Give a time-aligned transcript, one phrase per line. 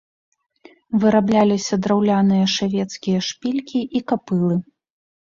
[1.03, 4.55] Вырабляліся драўляныя шавецкія шпількі і капылы.